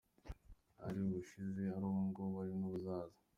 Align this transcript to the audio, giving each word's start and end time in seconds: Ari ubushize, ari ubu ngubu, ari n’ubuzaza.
Ari 0.85 0.97
ubushize, 1.05 1.63
ari 1.75 1.85
ubu 1.89 2.01
ngubu, 2.07 2.35
ari 2.43 2.53
n’ubuzaza. 2.59 3.19